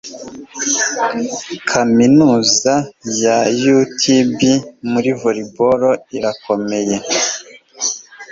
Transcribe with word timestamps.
Kaminuza 1.69 2.73
ya 3.23 3.37
UTB 3.77 4.39
muri 4.91 5.09
volleyball 5.19 5.81
irakomeye 6.17 6.95